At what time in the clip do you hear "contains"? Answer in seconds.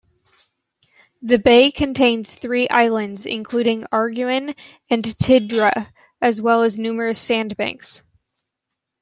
1.69-2.33